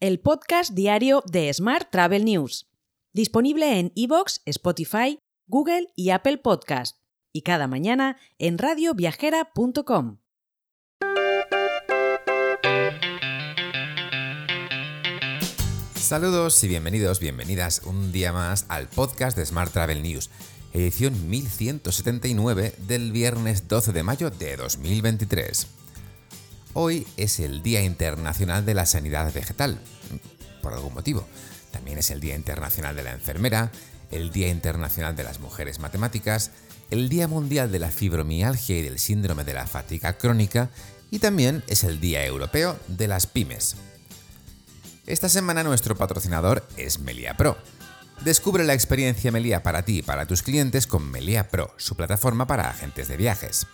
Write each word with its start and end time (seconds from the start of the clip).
el 0.00 0.20
podcast 0.20 0.74
diario 0.74 1.22
de 1.32 1.52
Smart 1.54 1.88
Travel 1.90 2.26
News, 2.26 2.68
disponible 3.14 3.78
en 3.78 3.92
iVoox, 3.94 4.40
Spotify, 4.44 5.18
Google 5.46 5.86
y 5.96 6.10
Apple 6.10 6.36
Podcast, 6.36 6.98
y 7.32 7.42
cada 7.42 7.66
mañana 7.66 8.18
en 8.38 8.58
radioviajera.com. 8.58 10.18
Saludos 15.94 16.62
y 16.62 16.68
bienvenidos, 16.68 17.18
bienvenidas 17.18 17.80
un 17.84 18.12
día 18.12 18.34
más 18.34 18.66
al 18.68 18.88
podcast 18.88 19.36
de 19.36 19.46
Smart 19.46 19.72
Travel 19.72 20.02
News, 20.02 20.28
edición 20.74 21.30
1179 21.30 22.74
del 22.86 23.12
viernes 23.12 23.66
12 23.66 23.92
de 23.92 24.02
mayo 24.02 24.28
de 24.28 24.56
2023. 24.58 25.85
Hoy 26.78 27.06
es 27.16 27.40
el 27.40 27.62
Día 27.62 27.80
Internacional 27.80 28.66
de 28.66 28.74
la 28.74 28.84
Sanidad 28.84 29.32
Vegetal, 29.32 29.80
por 30.60 30.74
algún 30.74 30.92
motivo. 30.92 31.26
También 31.70 31.96
es 31.96 32.10
el 32.10 32.20
Día 32.20 32.34
Internacional 32.34 32.94
de 32.94 33.02
la 33.02 33.12
Enfermera, 33.12 33.72
el 34.10 34.30
Día 34.30 34.48
Internacional 34.48 35.16
de 35.16 35.24
las 35.24 35.40
Mujeres 35.40 35.78
Matemáticas, 35.78 36.50
el 36.90 37.08
Día 37.08 37.28
Mundial 37.28 37.72
de 37.72 37.78
la 37.78 37.90
Fibromialgia 37.90 38.76
y 38.76 38.82
del 38.82 38.98
Síndrome 38.98 39.42
de 39.44 39.54
la 39.54 39.66
Fatiga 39.66 40.18
Crónica 40.18 40.68
y 41.10 41.18
también 41.18 41.64
es 41.66 41.82
el 41.82 41.98
Día 41.98 42.26
Europeo 42.26 42.78
de 42.88 43.08
las 43.08 43.26
Pymes. 43.26 43.76
Esta 45.06 45.30
semana 45.30 45.64
nuestro 45.64 45.96
patrocinador 45.96 46.62
es 46.76 46.98
Melia 46.98 47.38
Pro. 47.38 47.56
Descubre 48.20 48.64
la 48.64 48.74
experiencia 48.74 49.32
Melia 49.32 49.62
para 49.62 49.82
ti 49.82 50.00
y 50.00 50.02
para 50.02 50.26
tus 50.26 50.42
clientes 50.42 50.86
con 50.86 51.10
Melia 51.10 51.48
Pro, 51.48 51.72
su 51.78 51.96
plataforma 51.96 52.46
para 52.46 52.68
agentes 52.68 53.08
de 53.08 53.16
viajes. 53.16 53.66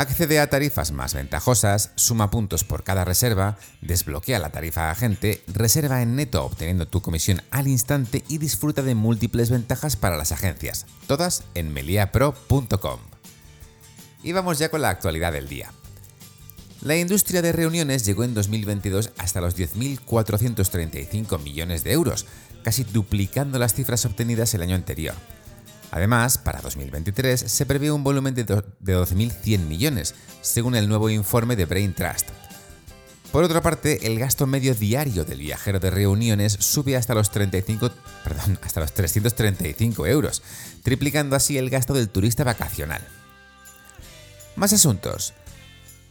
Accede 0.00 0.40
a 0.40 0.48
tarifas 0.48 0.92
más 0.92 1.12
ventajosas, 1.12 1.90
suma 1.94 2.30
puntos 2.30 2.64
por 2.64 2.84
cada 2.84 3.04
reserva, 3.04 3.58
desbloquea 3.82 4.38
la 4.38 4.48
tarifa 4.48 4.90
agente, 4.90 5.42
reserva 5.46 6.00
en 6.00 6.16
neto 6.16 6.42
obteniendo 6.42 6.88
tu 6.88 7.02
comisión 7.02 7.42
al 7.50 7.68
instante 7.68 8.24
y 8.26 8.38
disfruta 8.38 8.80
de 8.80 8.94
múltiples 8.94 9.50
ventajas 9.50 9.96
para 9.96 10.16
las 10.16 10.32
agencias, 10.32 10.86
todas 11.06 11.44
en 11.54 11.70
meliapro.com. 11.74 13.00
Y 14.22 14.32
vamos 14.32 14.58
ya 14.58 14.70
con 14.70 14.80
la 14.80 14.88
actualidad 14.88 15.34
del 15.34 15.50
día. 15.50 15.70
La 16.80 16.96
industria 16.96 17.42
de 17.42 17.52
reuniones 17.52 18.06
llegó 18.06 18.24
en 18.24 18.32
2022 18.32 19.10
hasta 19.18 19.42
los 19.42 19.54
10.435 19.54 21.38
millones 21.42 21.84
de 21.84 21.92
euros, 21.92 22.24
casi 22.64 22.84
duplicando 22.84 23.58
las 23.58 23.74
cifras 23.74 24.06
obtenidas 24.06 24.54
el 24.54 24.62
año 24.62 24.76
anterior. 24.76 25.14
Además, 25.90 26.38
para 26.38 26.60
2023 26.60 27.40
se 27.40 27.66
prevé 27.66 27.90
un 27.90 28.04
volumen 28.04 28.34
de 28.34 28.46
12.100 28.46 29.58
millones, 29.66 30.14
según 30.40 30.76
el 30.76 30.88
nuevo 30.88 31.10
informe 31.10 31.56
de 31.56 31.64
Brain 31.64 31.94
Trust. 31.94 32.28
Por 33.32 33.44
otra 33.44 33.60
parte, 33.60 34.06
el 34.06 34.18
gasto 34.18 34.46
medio 34.46 34.74
diario 34.74 35.24
del 35.24 35.38
viajero 35.38 35.78
de 35.78 35.90
reuniones 35.90 36.52
sube 36.52 36.96
hasta 36.96 37.14
los, 37.14 37.30
35, 37.30 37.90
perdón, 38.24 38.58
hasta 38.62 38.80
los 38.80 38.92
335 38.92 40.06
euros, 40.06 40.42
triplicando 40.82 41.36
así 41.36 41.56
el 41.56 41.70
gasto 41.70 41.94
del 41.94 42.08
turista 42.08 42.42
vacacional. 42.42 43.06
Más 44.56 44.72
asuntos. 44.72 45.32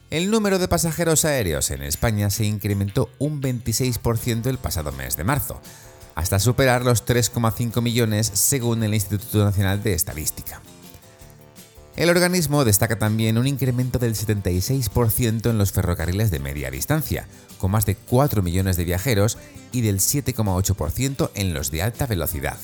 El 0.10 0.32
número 0.32 0.60
de 0.60 0.68
pasajeros 0.68 1.26
aéreos 1.26 1.72
en 1.72 1.84
España 1.84 2.30
se 2.30 2.46
incrementó 2.46 3.10
un 3.20 3.42
26% 3.42 4.48
el 4.48 4.58
pasado 4.58 4.92
mes 4.94 5.18
de 5.18 5.24
marzo, 5.26 5.62
hasta 6.20 6.38
superar 6.38 6.84
los 6.84 7.06
3,5 7.06 7.82
millones 7.82 8.30
según 8.34 8.84
el 8.84 8.94
Instituto 8.94 9.46
Nacional 9.46 9.82
de 9.82 9.94
Estadística. 9.94 10.62
El 11.96 12.10
organismo 12.10 12.66
destaca 12.66 13.00
también 13.00 13.38
un 13.38 13.48
incremento 13.48 14.00
del 14.00 14.16
76% 14.16 15.50
en 15.50 15.58
los 15.58 15.72
ferrocarriles 15.72 16.30
de 16.30 16.40
media 16.40 16.72
distancia, 16.72 17.26
con 17.58 17.72
más 17.72 17.86
de 17.86 17.96
4 17.96 18.42
millones 18.42 18.76
de 18.76 18.84
viajeros, 18.84 19.38
y 19.72 19.80
del 19.80 20.00
7,8% 20.00 21.32
en 21.36 21.54
los 21.54 21.72
de 21.72 21.84
alta 21.84 22.06
velocidad. 22.06 22.58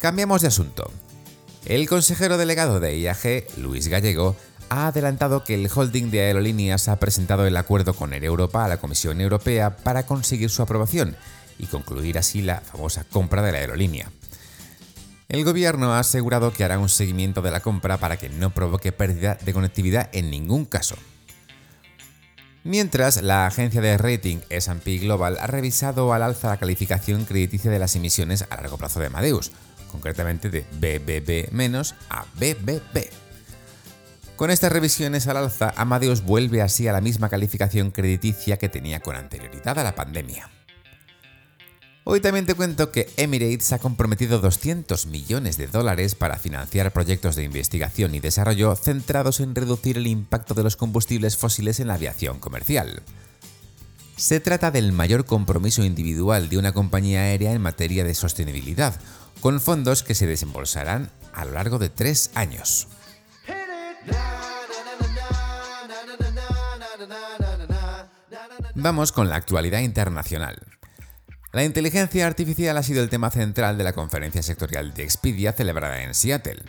Cambiamos 0.00 0.42
de 0.42 0.48
asunto. 0.48 0.90
El 1.64 1.88
consejero 1.88 2.36
delegado 2.36 2.78
de 2.78 2.98
IAG, 2.98 3.46
Luis 3.56 3.88
Gallego, 3.88 4.36
ha 4.68 4.88
adelantado 4.88 5.44
que 5.44 5.54
el 5.54 5.70
holding 5.74 6.10
de 6.10 6.20
aerolíneas 6.20 6.88
ha 6.88 6.98
presentado 6.98 7.46
el 7.46 7.56
acuerdo 7.56 7.94
con 7.94 8.12
Air 8.12 8.24
Europa 8.24 8.66
a 8.66 8.68
la 8.68 8.76
Comisión 8.76 9.20
Europea 9.22 9.76
para 9.76 10.04
conseguir 10.04 10.50
su 10.50 10.60
aprobación 10.60 11.16
y 11.60 11.66
concluir 11.66 12.18
así 12.18 12.42
la 12.42 12.60
famosa 12.60 13.04
compra 13.04 13.42
de 13.42 13.52
la 13.52 13.58
aerolínea. 13.58 14.10
El 15.28 15.44
gobierno 15.44 15.92
ha 15.92 16.00
asegurado 16.00 16.52
que 16.52 16.64
hará 16.64 16.78
un 16.78 16.88
seguimiento 16.88 17.40
de 17.42 17.52
la 17.52 17.60
compra 17.60 17.98
para 17.98 18.16
que 18.16 18.28
no 18.28 18.50
provoque 18.50 18.90
pérdida 18.90 19.36
de 19.36 19.52
conectividad 19.52 20.08
en 20.12 20.30
ningún 20.30 20.64
caso. 20.64 20.96
Mientras, 22.64 23.22
la 23.22 23.46
agencia 23.46 23.80
de 23.80 23.96
rating 23.96 24.38
S&P 24.50 24.98
Global 24.98 25.38
ha 25.40 25.46
revisado 25.46 26.12
al 26.12 26.22
alza 26.22 26.48
la 26.48 26.56
calificación 26.58 27.24
crediticia 27.24 27.70
de 27.70 27.78
las 27.78 27.94
emisiones 27.96 28.44
a 28.50 28.56
largo 28.56 28.76
plazo 28.76 29.00
de 29.00 29.06
Amadeus, 29.06 29.52
concretamente 29.90 30.50
de 30.50 30.66
BBB- 30.80 31.94
a 32.10 32.24
BBB. 32.34 33.08
Con 34.36 34.50
estas 34.50 34.72
revisiones 34.72 35.26
al 35.26 35.36
alza, 35.36 35.72
Amadeus 35.76 36.22
vuelve 36.22 36.60
así 36.60 36.88
a 36.88 36.92
la 36.92 37.00
misma 37.00 37.28
calificación 37.28 37.92
crediticia 37.92 38.56
que 38.56 38.68
tenía 38.68 39.00
con 39.00 39.14
anterioridad 39.14 39.78
a 39.78 39.84
la 39.84 39.94
pandemia. 39.94 40.50
Hoy 42.12 42.20
también 42.20 42.44
te 42.44 42.56
cuento 42.56 42.90
que 42.90 43.08
Emirates 43.16 43.72
ha 43.72 43.78
comprometido 43.78 44.40
200 44.40 45.06
millones 45.06 45.56
de 45.56 45.68
dólares 45.68 46.16
para 46.16 46.40
financiar 46.40 46.92
proyectos 46.92 47.36
de 47.36 47.44
investigación 47.44 48.16
y 48.16 48.18
desarrollo 48.18 48.74
centrados 48.74 49.38
en 49.38 49.54
reducir 49.54 49.96
el 49.96 50.08
impacto 50.08 50.54
de 50.54 50.64
los 50.64 50.74
combustibles 50.74 51.36
fósiles 51.36 51.78
en 51.78 51.86
la 51.86 51.94
aviación 51.94 52.40
comercial. 52.40 53.04
Se 54.16 54.40
trata 54.40 54.72
del 54.72 54.90
mayor 54.90 55.24
compromiso 55.24 55.84
individual 55.84 56.48
de 56.48 56.58
una 56.58 56.72
compañía 56.72 57.20
aérea 57.20 57.52
en 57.52 57.62
materia 57.62 58.02
de 58.02 58.16
sostenibilidad, 58.16 59.00
con 59.40 59.60
fondos 59.60 60.02
que 60.02 60.16
se 60.16 60.26
desembolsarán 60.26 61.12
a 61.32 61.44
lo 61.44 61.52
largo 61.52 61.78
de 61.78 61.90
tres 61.90 62.32
años. 62.34 62.88
Vamos 68.74 69.12
con 69.12 69.28
la 69.28 69.36
actualidad 69.36 69.78
internacional. 69.78 70.69
La 71.52 71.64
inteligencia 71.64 72.28
artificial 72.28 72.76
ha 72.76 72.82
sido 72.84 73.02
el 73.02 73.08
tema 73.08 73.28
central 73.28 73.76
de 73.76 73.82
la 73.82 73.92
conferencia 73.92 74.40
sectorial 74.40 74.94
de 74.94 75.02
Expedia 75.02 75.52
celebrada 75.52 76.00
en 76.02 76.14
Seattle. 76.14 76.62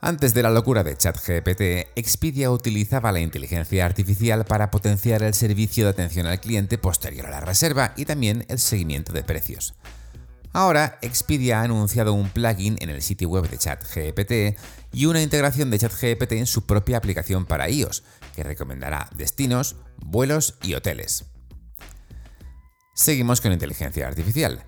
Antes 0.00 0.32
de 0.32 0.42
la 0.42 0.50
locura 0.50 0.82
de 0.82 0.96
ChatGPT, 0.96 1.90
Expedia 1.94 2.50
utilizaba 2.50 3.12
la 3.12 3.20
inteligencia 3.20 3.84
artificial 3.84 4.46
para 4.46 4.70
potenciar 4.70 5.22
el 5.22 5.34
servicio 5.34 5.84
de 5.84 5.90
atención 5.90 6.26
al 6.26 6.40
cliente 6.40 6.78
posterior 6.78 7.26
a 7.26 7.30
la 7.30 7.40
reserva 7.40 7.92
y 7.94 8.06
también 8.06 8.46
el 8.48 8.58
seguimiento 8.58 9.12
de 9.12 9.24
precios. 9.24 9.74
Ahora, 10.54 10.98
Expedia 11.02 11.60
ha 11.60 11.64
anunciado 11.64 12.14
un 12.14 12.30
plugin 12.30 12.78
en 12.80 12.88
el 12.88 13.02
sitio 13.02 13.28
web 13.28 13.48
de 13.50 13.58
ChatGPT 13.58 14.58
y 14.94 15.04
una 15.04 15.20
integración 15.20 15.70
de 15.70 15.78
ChatGPT 15.78 16.32
en 16.32 16.46
su 16.46 16.64
propia 16.64 16.96
aplicación 16.96 17.44
para 17.44 17.68
iOS, 17.68 18.04
que 18.34 18.42
recomendará 18.42 19.10
destinos, 19.14 19.76
vuelos 19.98 20.54
y 20.62 20.72
hoteles. 20.74 21.31
Seguimos 22.94 23.40
con 23.40 23.52
inteligencia 23.52 24.06
artificial. 24.06 24.64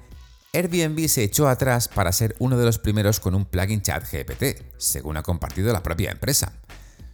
Airbnb 0.55 1.09
se 1.09 1.25
echó 1.25 1.47
atrás 1.47 1.89
para 1.89 2.13
ser 2.13 2.35
uno 2.39 2.57
de 2.57 2.65
los 2.65 2.79
primeros 2.79 3.21
con 3.21 3.35
un 3.35 3.45
plugin 3.45 3.83
chat 3.83 4.03
GPT, 4.11 4.63
según 4.79 5.19
ha 5.19 5.23
compartido 5.23 5.73
la 5.73 5.83
propia 5.83 6.11
empresa. 6.11 6.55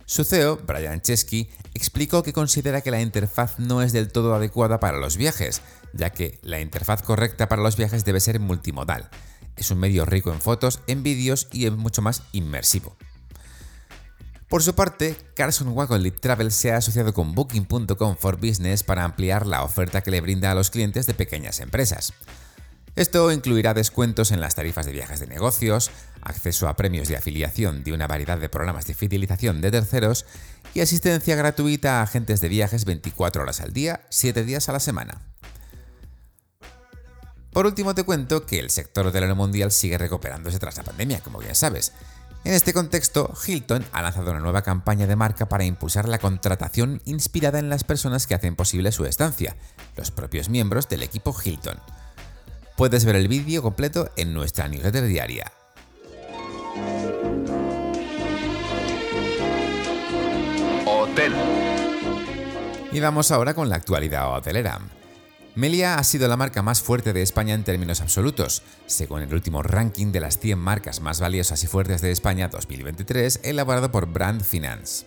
Su 0.07 0.25
CEO, 0.25 0.59
Brian 0.59 1.01
Chesky, 1.01 1.49
explicó 1.75 2.23
que 2.23 2.33
considera 2.33 2.81
que 2.81 2.91
la 2.91 3.01
interfaz 3.01 3.59
no 3.59 3.83
es 3.83 3.93
del 3.93 4.13
todo 4.13 4.35
adecuada 4.35 4.79
para 4.79 4.99
los 4.99 5.17
viajes, 5.17 5.63
ya 5.93 6.11
que 6.11 6.39
la 6.43 6.61
interfaz 6.61 7.03
correcta 7.03 7.49
para 7.49 7.63
los 7.63 7.77
viajes 7.77 8.05
debe 8.05 8.21
ser 8.21 8.39
multimodal. 8.39 9.09
Es 9.57 9.71
un 9.71 9.79
medio 9.79 10.05
rico 10.05 10.33
en 10.33 10.41
fotos, 10.41 10.81
en 10.87 11.03
vídeos 11.03 11.49
y 11.51 11.67
es 11.67 11.73
mucho 11.73 12.03
más 12.03 12.23
inmersivo. 12.33 12.97
Por 14.51 14.65
su 14.65 14.75
parte, 14.75 15.17
Carson 15.37 15.69
Wagon 15.69 16.03
Lead 16.03 16.15
Travel 16.15 16.51
se 16.51 16.73
ha 16.73 16.79
asociado 16.79 17.15
con 17.15 17.37
Booking.com 17.37 18.17
for 18.17 18.37
Business 18.37 18.83
para 18.83 19.05
ampliar 19.05 19.47
la 19.47 19.63
oferta 19.63 20.01
que 20.01 20.11
le 20.11 20.21
brinda 20.21 20.51
a 20.51 20.57
los 20.57 20.71
clientes 20.71 21.07
de 21.07 21.15
pequeñas 21.15 21.61
empresas. 21.61 22.13
Esto 22.97 23.31
incluirá 23.31 23.75
descuentos 23.75 24.33
en 24.33 24.41
las 24.41 24.57
tarifas 24.57 24.87
de 24.87 24.93
viajes 24.93 25.21
de 25.21 25.29
negocios, 25.29 25.93
acceso 26.21 26.67
a 26.67 26.75
premios 26.75 27.07
de 27.07 27.17
afiliación 27.17 27.85
de 27.85 27.93
una 27.93 28.09
variedad 28.09 28.39
de 28.39 28.49
programas 28.49 28.89
de 28.89 28.95
fidelización 28.95 29.61
de 29.61 29.71
terceros 29.71 30.27
y 30.75 30.81
asistencia 30.81 31.37
gratuita 31.37 32.01
a 32.01 32.03
agentes 32.03 32.41
de 32.41 32.49
viajes 32.49 32.85
24 32.85 33.43
horas 33.43 33.61
al 33.61 33.73
día, 33.73 34.01
7 34.09 34.43
días 34.43 34.69
a 34.69 34.73
la 34.73 34.81
semana. 34.81 35.23
Por 37.53 37.67
último 37.67 37.95
te 37.95 38.03
cuento 38.03 38.47
que 38.47 38.59
el 38.59 38.71
sector 38.71 39.07
hotelero 39.07 39.37
mundial 39.37 39.71
sigue 39.71 39.97
recuperándose 39.97 40.59
tras 40.59 40.77
la 40.77 40.83
pandemia, 40.83 41.21
como 41.21 41.39
bien 41.39 41.55
sabes, 41.55 41.93
en 42.45 42.55
este 42.55 42.73
contexto, 42.73 43.33
Hilton 43.47 43.85
ha 43.93 44.03
lanzado 44.03 44.31
una 44.31 44.41
nueva 44.41 44.63
campaña 44.63 45.07
de 45.07 45.17
marca 45.17 45.49
para 45.49 45.65
impulsar 45.65 46.09
la 46.09 46.19
contratación 46.19 47.03
inspirada 47.05 47.59
en 47.59 47.69
las 47.69 47.85
personas 47.85 48.27
que 48.27 48.35
hacen 48.35 48.57
posible 48.57 48.93
su 48.93 49.05
estancia, 49.05 49.57
los 49.97 50.11
propios 50.11 50.49
miembros 50.49 50.89
del 50.89 51.03
equipo 51.03 51.37
Hilton. 51.39 51.79
Puedes 52.77 53.05
ver 53.05 53.17
el 53.17 53.29
vídeo 53.29 53.63
completo 53.63 54.11
en 54.17 54.33
nuestra 54.33 54.69
newsletter 54.69 55.05
diaria. 55.05 55.53
Hotel. 60.87 61.35
Y 62.91 63.01
vamos 63.01 63.31
ahora 63.31 63.55
con 63.55 63.69
la 63.69 63.77
actualidad 63.77 64.35
hotelera. 64.35 64.81
Melia 65.61 65.97
ha 65.97 66.05
sido 66.05 66.27
la 66.27 66.39
marca 66.39 66.63
más 66.63 66.81
fuerte 66.81 67.13
de 67.13 67.21
España 67.21 67.53
en 67.53 67.65
términos 67.65 68.01
absolutos, 68.01 68.63
según 68.87 69.21
el 69.21 69.35
último 69.35 69.63
ranking 69.63 70.11
de 70.11 70.21
las 70.21 70.39
100 70.39 70.59
marcas 70.59 71.03
más 71.03 71.21
valiosas 71.21 71.63
y 71.63 71.67
fuertes 71.67 72.01
de 72.01 72.11
España 72.11 72.49
2023, 72.49 73.41
elaborado 73.43 73.93
por 73.93 74.07
Brand 74.07 74.43
Finance. 74.43 75.05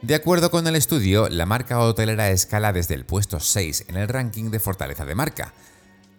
De 0.00 0.14
acuerdo 0.14 0.50
con 0.50 0.66
el 0.66 0.76
estudio, 0.76 1.28
la 1.28 1.44
marca 1.44 1.78
hotelera 1.78 2.30
escala 2.30 2.72
desde 2.72 2.94
el 2.94 3.04
puesto 3.04 3.38
6 3.38 3.84
en 3.88 3.98
el 3.98 4.08
ranking 4.08 4.50
de 4.50 4.60
fortaleza 4.60 5.04
de 5.04 5.14
marca. 5.14 5.52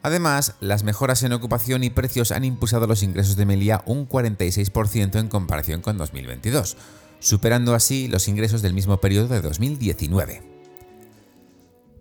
Además, 0.03 0.53
las 0.59 0.83
mejoras 0.83 1.23
en 1.23 1.33
ocupación 1.33 1.83
y 1.83 1.89
precios 1.89 2.31
han 2.31 2.45
impulsado 2.45 2.85
los 2.85 3.01
ingresos 3.01 3.35
de 3.35 3.47
Melia 3.47 3.81
un 3.87 4.07
46% 4.07 5.19
en 5.19 5.29
comparación 5.29 5.81
con 5.81 5.97
2022, 5.97 6.77
superando 7.17 7.73
así 7.73 8.07
los 8.07 8.27
ingresos 8.27 8.61
del 8.61 8.75
mismo 8.75 9.01
periodo 9.01 9.29
de 9.29 9.41
2019. 9.41 10.54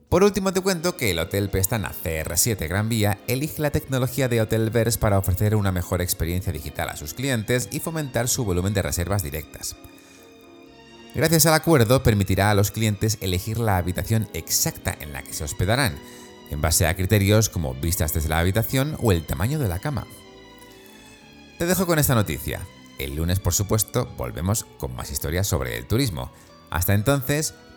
Por 0.08 0.22
último 0.22 0.52
te 0.52 0.60
cuento 0.60 0.96
que 0.96 1.10
el 1.10 1.18
Hotel 1.18 1.50
Pestana 1.50 1.92
CR7 1.92 2.68
Gran 2.68 2.88
Vía 2.88 3.18
elige 3.26 3.60
la 3.60 3.70
tecnología 3.70 4.28
de 4.28 4.40
Hotelverse 4.40 4.98
para 4.98 5.18
ofrecer 5.18 5.56
una 5.56 5.72
mejor 5.72 6.00
experiencia 6.00 6.52
digital 6.52 6.88
a 6.88 6.96
sus 6.96 7.14
clientes 7.14 7.68
y 7.72 7.80
fomentar 7.80 8.28
su 8.28 8.44
volumen 8.44 8.74
de 8.74 8.82
reservas 8.82 9.22
directas. 9.22 9.76
Gracias 11.14 11.46
al 11.46 11.54
acuerdo 11.54 12.02
permitirá 12.02 12.50
a 12.50 12.54
los 12.54 12.70
clientes 12.70 13.18
elegir 13.20 13.58
la 13.58 13.76
habitación 13.76 14.28
exacta 14.34 14.96
en 15.00 15.12
la 15.12 15.22
que 15.22 15.32
se 15.32 15.44
hospedarán, 15.44 15.96
en 16.50 16.60
base 16.60 16.86
a 16.86 16.94
criterios 16.94 17.48
como 17.48 17.74
vistas 17.74 18.12
desde 18.12 18.28
la 18.28 18.38
habitación 18.38 18.96
o 19.00 19.12
el 19.12 19.24
tamaño 19.24 19.58
de 19.58 19.68
la 19.68 19.78
cama. 19.78 20.06
Te 21.58 21.66
dejo 21.66 21.86
con 21.86 21.98
esta 21.98 22.16
noticia. 22.16 22.60
El 22.98 23.16
lunes, 23.16 23.40
por 23.40 23.54
supuesto, 23.54 24.06
volvemos 24.16 24.64
con 24.78 24.94
más 24.94 25.10
historias 25.10 25.46
sobre 25.46 25.76
el 25.76 25.86
turismo. 25.86 26.32
Hasta 26.70 26.94
entonces, 26.94 27.54